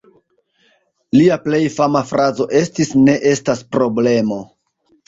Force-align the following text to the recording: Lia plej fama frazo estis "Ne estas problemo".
Lia 1.17 1.37
plej 1.45 1.61
fama 1.75 2.03
frazo 2.15 2.49
estis 2.63 2.95
"Ne 3.07 3.17
estas 3.35 3.67
problemo". 3.79 4.43